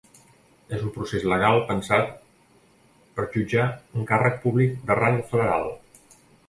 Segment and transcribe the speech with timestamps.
[0.77, 2.09] És un procés legal pensat
[3.19, 3.69] per jutjar
[4.01, 5.73] un càrrec públic de rang federal.